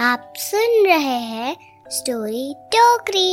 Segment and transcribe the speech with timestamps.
[0.00, 1.56] आप सुन रहे हैं
[1.92, 2.44] स्टोरी
[2.74, 3.30] टोकरी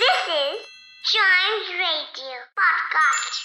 [0.00, 0.64] This is
[1.12, 3.42] Chimes Radio Podcast.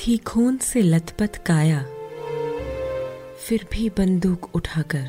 [0.00, 1.82] थी खून से लथपथ काया
[3.46, 5.08] फिर भी बंदूक उठाकर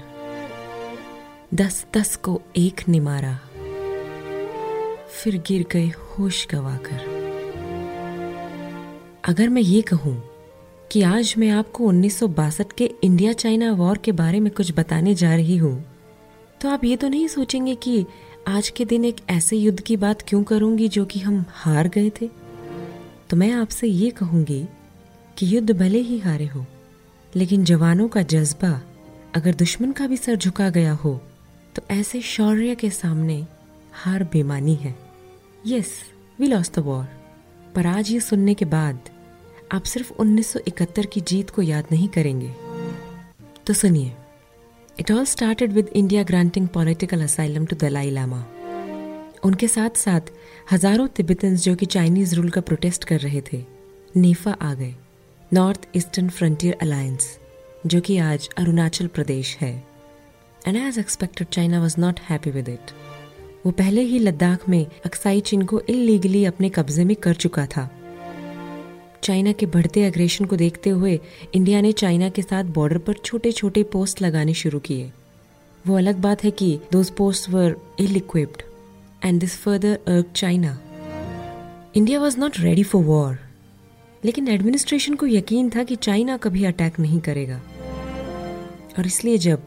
[1.53, 3.39] दस दस को एक ने मारा
[5.09, 6.97] फिर गिर गए होश गवाकर।
[9.25, 10.23] अगर मैं ये कहूँ
[10.91, 15.35] कि आज मैं आपको 1962 के इंडिया चाइना वॉर के बारे में कुछ बताने जा
[15.35, 15.85] रही हूँ
[16.61, 18.05] तो आप ये तो नहीं सोचेंगे कि
[18.47, 22.09] आज के दिन एक ऐसे युद्ध की बात क्यों करूँगी जो कि हम हार गए
[22.09, 22.29] थे?
[23.29, 24.67] तो मैं आपसे ये कहूँगी
[25.37, 26.65] कि युद्ध भले ही हारे हो,
[27.35, 28.81] लेकिन जवानों का जज्बा
[29.35, 31.21] अगर दुश्मन का भी सर झुका गया हो
[31.77, 33.45] तो ऐसे शौर्य के सामने
[33.93, 34.93] हार बेमानी है।
[35.67, 35.89] Yes
[36.39, 37.03] we lost the war
[37.75, 39.09] पर आज ये सुनने के बाद
[39.71, 42.49] आप सिर्फ़ 1971 की जीत को याद नहीं करेंगे।
[43.67, 44.11] तो सुनिए
[44.99, 48.43] it all started with India granting political asylum to Dalai Lama
[49.45, 50.31] उनके साथ साथ
[50.71, 53.63] हज़ारों तिब्बतन्स जो कि चाइनीज़ रूल का प्रोटेस्ट कर रहे थे
[54.15, 54.93] नेफा आ गए
[55.53, 57.37] नॉर्थ ईस्टर्न फ्रंटियर अलायंस
[57.85, 59.86] जो कि आज अरुणाचल प्रदेश है।
[60.67, 62.91] And as expected China was not happy with it
[63.65, 67.89] वो पहले ही लद्दाख में अक्साई चीन को इलीगली अपने कब्जे में कर चुका था।
[69.23, 71.19] चाइना के बढ़ते अग्रेशन को देखते हुए
[71.55, 75.11] इंडिया ने चाइना के साथ बॉर्डर पर छोटे छोटे पोस्ट लगाने शुरू किए।
[75.87, 78.61] वो अलग बात है कि those post were ill equipped
[79.25, 80.77] and this further irk China
[81.95, 83.37] India was not ready for war
[84.25, 87.61] लेकिन एडमिनिस्ट्रेशन को यकीन था कि चाइना कभी अटैक नहीं करेगा।
[88.99, 89.65] और इसलिए जब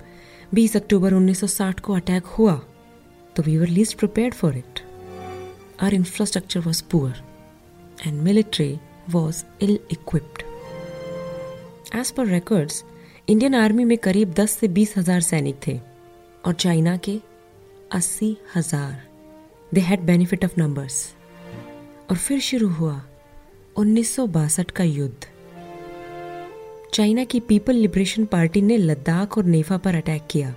[0.54, 2.54] 20 अक्टूबर 1960 को अटैक हुआ
[3.36, 4.80] तो we were least prepared for it
[5.80, 7.22] our infrastructure was poor
[8.06, 8.78] and military
[9.10, 10.42] was ill equipped
[11.98, 12.82] as per records
[13.28, 15.78] Indian army में करीब 10 से बीस हज़ार सैनिक थे
[16.46, 17.18] और चाइना के
[17.92, 19.02] अस्सी हज़ार।
[19.74, 21.02] They had benefit of numbers
[22.10, 23.00] और फिर शुरू हुआ
[23.78, 25.29] 1962 का युद्ध।
[26.94, 30.54] चाइना की पीपल लिबरेशन पार्टी ने लद्दाख और नेफा पर अटैक किया।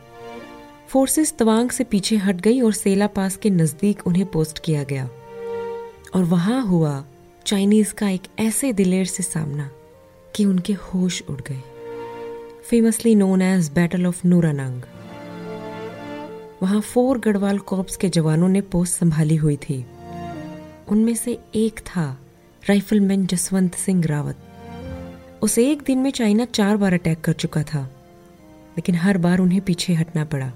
[0.87, 5.09] फोर्सेस तवांग से पीछे हट गई और सेला पास के नज़दीक उन्हें पोस्ट किया गया।
[6.15, 7.05] और वहाँ हुआ
[7.45, 9.69] चाइनीज़ का एक ऐसे दिलेर से सामना
[10.35, 11.61] कि उनके होश उड़ गए।
[12.69, 14.81] Famously known as battle of Nuranang
[16.61, 19.85] वहाँ फोर गढ़वाल कॉप्स के जवानों ने पोस्ट संभाली हुई थी।
[20.87, 22.19] उनमें से एक था
[22.69, 24.37] राइफलमैन जसवंत सिंह रावत।
[25.43, 27.81] उस एक दिन में चाइना चार बार अटैक कर चुका था,
[28.77, 30.51] लेकिन हर बार उन्हें पीछे हटना पड़ा।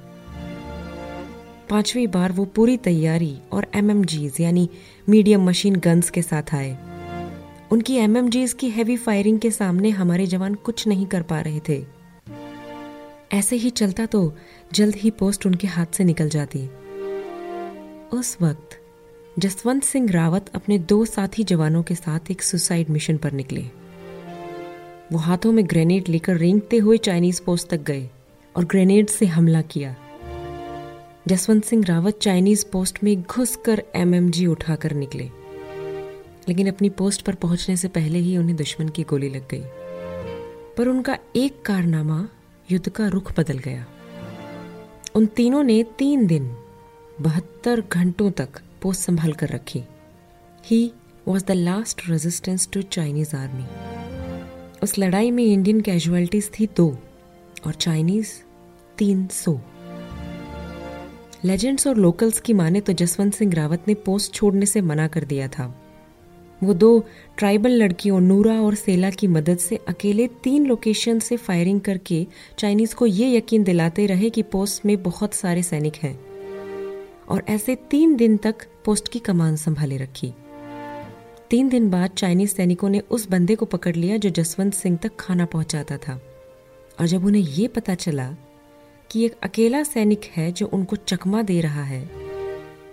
[1.69, 4.69] पांचवी बार वो पूरी तैयारी और एमएमजीज यानी
[5.09, 6.77] मीडियम मशीन गन्स के साथ आए।
[7.71, 11.83] उनकी एमएमजीज की हैवी फायरिंग के सामने हमारे जवान कुछ नहीं कर पा रहे थे।
[13.33, 14.33] ऐसे ही चलता तो
[14.73, 16.59] जल्द ही पोस्ट उनके हाथ से निकल जाती।
[18.17, 18.79] उस वक्त
[19.39, 23.65] जसवंत सिंह रावत अपने दो साथी जवानों के साथ एक सुसाइड मिशन पर निकले।
[25.11, 28.09] वो हाथों में ग्रेनेड लेकर रेंगते हुए चाइनीज़ पोस्ट तक गए
[28.55, 29.95] और ग्रेनेड से हमला किया।
[31.27, 35.31] जसवंत सिंह रावत चाइनीज़ पोस्ट में घुसकर एमएमजी उठाकर निकले।
[36.49, 39.63] लेकिन अपनी पोस्ट पर पहुँचने से पहले ही उन्हें दुश्मन की गोली लग गई।
[40.77, 42.29] पर उनका एक कारनामा
[42.71, 43.85] युद्ध का रुख बदल गया।
[45.15, 46.57] उन तीनों ने तीन दिन,
[47.21, 48.49] बहत्तर घंटों तक
[48.81, 49.83] पोस्ट संभाल कर रखी।
[50.65, 50.91] He
[51.27, 53.65] was the last resistance to Chinese army
[54.83, 56.97] उस लड़ाई में इंडियन कैजुअलिटीज थी दो
[57.65, 58.31] और चाइनीज़
[58.97, 59.59] तीन सौ।
[61.45, 65.23] लेजेंड्स और लोकल्स की माने तो जसवंत सिंह रावत ने पोस्ट छोड़ने से मना कर
[65.23, 65.83] दिया था।
[66.63, 67.03] वो दो
[67.37, 72.27] ट्राइबल लड़कियों नूरा और सेला की मदद से अकेले तीन लोकेशन से फायरिंग करके
[72.57, 76.19] चाइनीज़ को ये यकीन दिलाते रहे कि पोस्ट में बहुत सारे सैनिक हैं
[77.29, 80.33] और ऐसे तीन दिन तक पोस्ट की कमान संभाले रखी।
[81.49, 85.11] तीन दिन बाद चाइनीज़ सैनिकों ने उस बंदे को पकड़ लिया जो जसवंत सिंह तक
[85.19, 86.19] खाना पहुंचाता था।
[86.99, 88.35] और जब उन्हें यह पता चला
[89.11, 92.05] कि एक अकेला सैनिक है जो उनको चकमा दे रहा है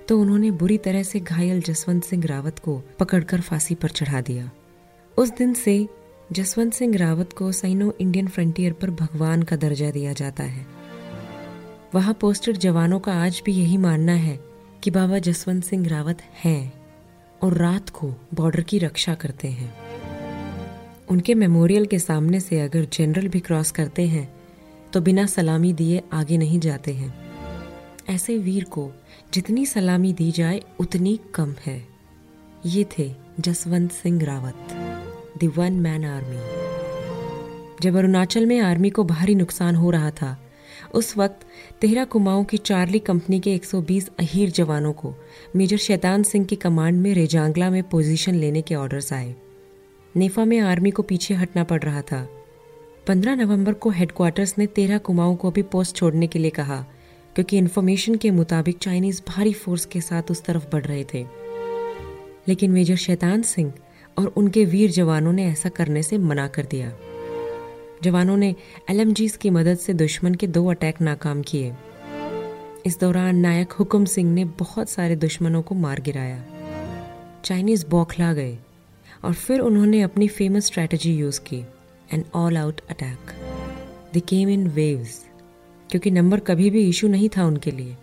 [0.09, 4.51] तो उन्होंने बुरी तरह से घायल जसवंत सिंह रावत को पकड़कर फांसी पर चढ़ा दिया।
[5.19, 5.87] उस दिन से
[6.33, 10.67] जसवंत सिंह रावत को साइनो इंडियन फ्रंटियर पर भगवान का दर्जा दिया जाता है।
[11.95, 14.39] वहाँ पोस्टेड जवानों का आज भी यही मानना है
[14.83, 16.84] कि बाबा जसवंत सिंह रावत हैं।
[17.45, 19.73] और रात को बॉर्डर की रक्षा करते हैं।
[21.11, 24.29] उनके मेमोरियल के सामने से अगर जनरल भी क्रॉस करते हैं
[24.93, 27.15] तो बिना सलामी दिए आगे नहीं जाते हैं।
[28.09, 28.91] ऐसे वीर को
[29.35, 31.83] जितनी सलामी दी जाए, उतनी कम है।
[32.67, 34.69] ये थे Jaswant Singh Rawat,
[35.45, 36.39] the one man army.
[37.83, 40.44] जब अरुणाचल में आर्मी को भारी नुकसान हो रहा था
[40.95, 41.47] उस वक्त
[41.81, 45.15] तेरह कुमाऊं की चार्ली कंपनी के 120 अहीर जवानों को
[45.57, 49.35] मेजर शैतान सिंह की कमांड में रेजांगला में पोजीशन लेने के ऑर्डर्स आए।
[50.17, 52.29] नेफा में आर्मी को पीछे हटना पड़ रहा था।
[53.07, 56.87] 15 नवंबर को हेडक्वार्टर्स ने तेरह कुमाऊं को भी पोस्ट छोड़ने के लिए कहा,
[57.35, 61.27] क्योंकि इन्फॉर्मेशन के मुताबिक चाइनीज़ भारी फोर्स के साथ उस तरफ़ बढ़ रहे थे।
[62.49, 63.73] लेकिन मेजर शैतान सिंह
[64.19, 66.93] और उनके वीर जवानों ने ऐसा करने से मना कर दिया।
[68.03, 68.55] जवानों ने
[68.91, 71.73] एल की मदद से दुश्मन के दो अटैक नाकाम किए।
[72.87, 76.45] इस दौरान नायक हुकुम सिंह ने बहुत सारे दुश्मनों को मार गिराया।
[77.45, 78.59] चाइनीज़ बौखला गए
[79.25, 81.65] और फिर उन्होंने अपनी फ़ेमस स्ट्रैटेजी यूज़ की
[82.13, 83.33] an all out attack
[84.15, 85.25] they came in waves
[85.91, 87.97] क्योंकि नंबर कभी भी इशू नहीं था उनके लिए।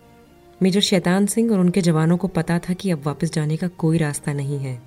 [0.64, 3.98] मेजर शैतान सिंह और उनके जवानों को पता था कि अब वापस जाने का कोई
[3.98, 4.82] रास्ता नहीं है।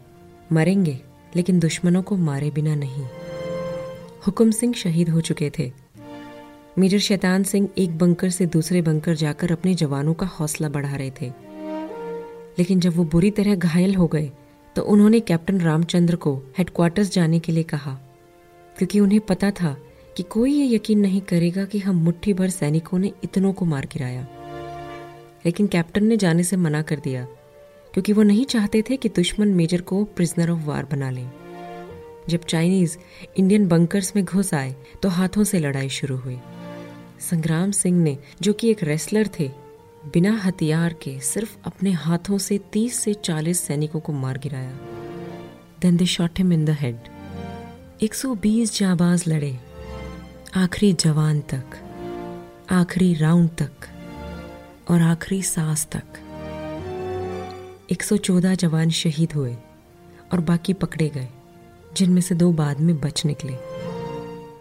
[0.52, 0.98] मरेंगे,
[1.36, 3.04] लेकिन दुश्मनों को मारे बिना नहीं।
[4.26, 5.70] हुकुम सिंह शहीद हो चुके थे।
[6.78, 11.10] मेजर शैतान सिंह एक बंकर से दूसरे बंकर जाकर अपने जवानों का हौसला बढ़ा रहे
[11.20, 11.26] थे।
[12.58, 14.30] लेकिन जब वो बुरी तरह घायल हो गए
[14.76, 17.92] तो उन्होंने कैप्टन रामचंद्र को हेडक्वार्टर्स जाने के लिए कहा,
[18.76, 19.76] क्योंकि उन्हें पता था
[20.16, 23.86] कि कोई ये यकीन नहीं करेगा कि हम मुट्ठी भर सैनिकों ने इतनों को मार
[23.86, 24.26] गिराया।
[25.46, 27.24] लेकिन कैप्टन ने जाने से मना कर दिया,
[27.94, 31.30] क्योंकि वो नहीं चाहते थे कि दुश्मन मेजर को प्रिजनर ऑफ़ वार बना लें।
[32.28, 32.98] जब चाइनीज़
[33.36, 36.38] इंडियन बंकर्स में घुस आए तो हाथों से लड़ाई शुरू हुई।
[37.20, 39.50] संग्राम सिंह ने, जो कि एक रेसलर थे,
[40.04, 44.78] बिना हथियार के सिर्फ़ अपने हाथों से 30 से 40 सैनिकों को मार गिराया।
[45.80, 46.96] Then they shot him in the head
[48.02, 49.58] 120 जाबाज लड़े।
[50.54, 51.64] आखिरी जवान तक।
[52.70, 53.72] आखिरी राउंड तक।
[54.90, 56.02] और आखिरी सांस तक।
[57.90, 59.56] 114 जवान शहीद हुए
[60.32, 61.28] और बाकी पकड़े गए।
[61.96, 63.52] जिनमें से दो बाद में बच निकले।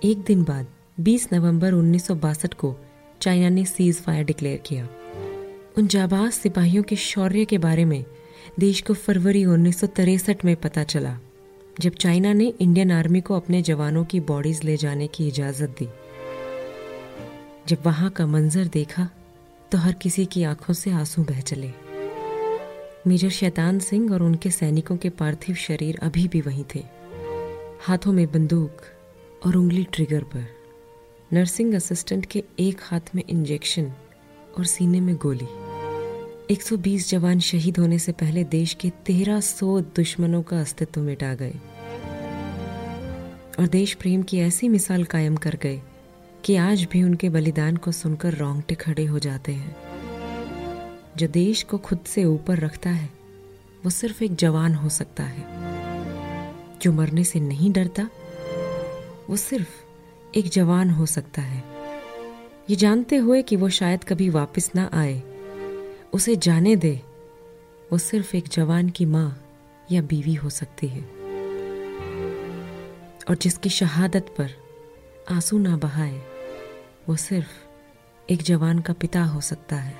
[0.03, 0.67] एक दिन बाद
[0.99, 2.07] 20 नवंबर उन्नीस
[2.55, 2.75] को
[3.21, 4.87] चाइना ने सीज फायर डिक्लेयर किया।
[5.77, 8.03] उन जाबाज सिपाहियों के शौर्य के बारे में
[8.59, 9.83] देश को फरवरी उन्नीस
[10.45, 11.17] में पता चला,
[11.79, 15.87] जब चाइना ने इंडियन आर्मी को अपने जवानों की बॉडीज ले जाने की इजाज़त दी।
[17.67, 19.09] जब वहाँ का मंजर देखा
[19.71, 21.71] तो हर किसी की आँखों से आँसू बह चले।
[23.07, 26.83] मेजर शैतान सिंह और उनके सैनिकों के पार्थिव शरीर अभी भी वहीं थे।
[27.85, 28.81] हाथों में बंदूक
[29.45, 30.47] और उंगली ट्रिगर पर।
[31.33, 33.93] नर्सिंग असिस्टेंट के एक हाथ में इंजेक्शन
[34.57, 35.47] और सीने में गोली।
[36.53, 41.53] 120 जवान शहीद होने से पहले देश के 1300 दुश्मनों का अस्तित्व मिटा गए।
[43.59, 45.81] और देश प्रेम की ऐसी मिसाल कायम कर गए
[46.45, 49.77] कि आज भी उनके बलिदान को सुनकर रोंगटे खड़े हो जाते हैं।
[51.17, 53.09] जो देश को खुद से ऊपर रखता है,
[53.85, 55.72] वो सिर्फ़ एक जवान हो सकता है।
[56.81, 58.09] जो मरने से नहीं डरता,
[59.29, 59.69] वो सिर्फ़
[60.35, 61.63] एक जवान हो सकता है।
[62.69, 65.23] ये जानते हुए कि वो शायद कभी वापस ना आए,
[66.13, 67.01] उसे जाने दे,
[67.91, 69.43] वो सिर्फ़ एक जवान की माँ
[69.91, 71.01] या बीवी हो सकती है।
[73.29, 74.51] और जिसकी शहादत पर
[75.31, 76.21] आँसू ना बहाए,
[77.09, 77.51] वो सिर्फ़
[78.29, 79.95] एक जवान का पिता हो सकता है।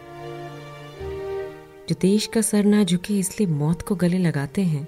[1.89, 4.88] जो देश का सर ना झुके, इसलिए मौत को गले लगाते हैं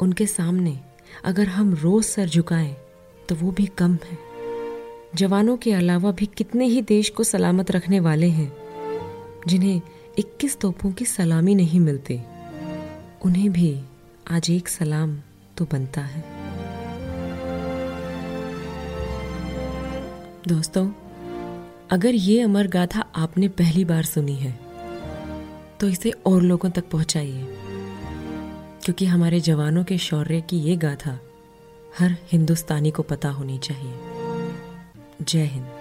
[0.00, 0.78] उनके सामने
[1.24, 2.76] अगर हम रोज सर झुकाएँ
[3.28, 4.18] तो वो भी कम है।
[5.14, 8.52] जवानों के अलावा भी कितने ही देश को सलामत रखने वाले हैं,
[9.48, 9.80] जिन्हें
[10.18, 12.20] 21 तोपों की सलामी नहीं मिलती।
[13.24, 13.80] उन्हें भी
[14.30, 15.18] आज एक सलाम
[15.56, 16.24] तो बनता है।
[20.48, 20.88] दोस्तों,
[21.90, 24.58] अगर ये अमर गाथा आपने पहली बार सुनी है
[25.80, 27.57] तो इसे और लोगों तक पहुंचाइए।
[28.84, 31.18] क्योंकि हमारे जवानों के शौर्य की ये गाथा
[31.98, 33.94] हर हिंदुस्तानी को पता होनी चाहिए।
[35.22, 35.77] जय हिंद।